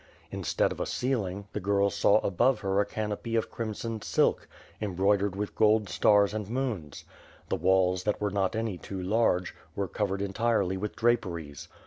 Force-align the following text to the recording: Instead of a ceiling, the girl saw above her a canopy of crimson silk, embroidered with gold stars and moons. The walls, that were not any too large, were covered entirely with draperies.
Instead 0.31 0.71
of 0.71 0.79
a 0.79 0.85
ceiling, 0.87 1.45
the 1.53 1.59
girl 1.59 1.91
saw 1.91 2.17
above 2.21 2.61
her 2.61 2.79
a 2.81 2.85
canopy 2.87 3.35
of 3.35 3.51
crimson 3.51 4.01
silk, 4.01 4.47
embroidered 4.81 5.35
with 5.35 5.53
gold 5.53 5.87
stars 5.89 6.33
and 6.33 6.49
moons. 6.49 7.05
The 7.49 7.55
walls, 7.55 8.03
that 8.05 8.19
were 8.19 8.31
not 8.31 8.55
any 8.55 8.79
too 8.79 8.99
large, 8.99 9.53
were 9.75 9.87
covered 9.87 10.23
entirely 10.23 10.75
with 10.75 10.95
draperies. 10.95 11.67